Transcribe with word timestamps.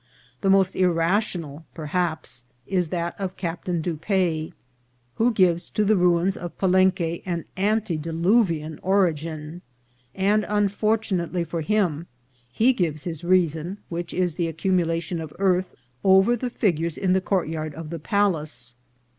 The 0.41 0.49
most 0.49 0.75
irrational, 0.75 1.63
perhaps, 1.75 2.43
is 2.65 2.87
that 2.87 3.13
of 3.19 3.37
Captain 3.37 3.83
Dupaix, 3.83 4.51
who 5.17 5.31
gives 5.31 5.69
to 5.69 5.85
the 5.85 5.95
ruins 5.95 6.35
of 6.35 6.57
Pa 6.57 6.65
lenque 6.65 7.21
an 7.23 7.45
antediluvian 7.55 8.79
origin; 8.81 9.61
and, 10.15 10.43
unfortunately 10.49 11.43
for 11.43 11.61
him, 11.61 12.07
he 12.51 12.73
gives 12.73 13.03
his 13.03 13.23
reason, 13.23 13.77
which 13.89 14.11
is 14.11 14.33
the 14.33 14.47
accumulation 14.47 15.21
of 15.21 15.33
earth 15.37 15.75
over 16.03 16.35
the 16.35 16.49
figures 16.49 16.97
in 16.97 17.13
the 17.13 17.21
courtyard 17.21 17.75
of 17.75 17.91
the 17.91 17.99
palace. 17.99 18.75